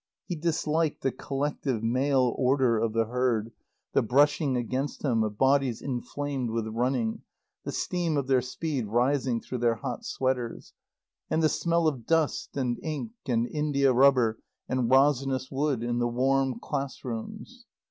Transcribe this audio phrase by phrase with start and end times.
[0.25, 3.51] He disliked the collective, male odour of the herd,
[3.93, 7.21] the brushing against him of bodies inflamed with running,
[7.65, 10.73] the steam of their speed rising through their hot sweaters;
[11.29, 16.07] and the smell of dust and ink and india rubber and resinous wood in the
[16.07, 17.65] warm class rooms.